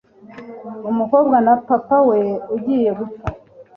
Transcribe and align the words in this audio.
Umukobwa 0.89 1.37
na 1.45 1.53
papa 1.67 1.97
we 2.09 2.21
ugiye 2.55 2.89
gupfa 2.99 3.27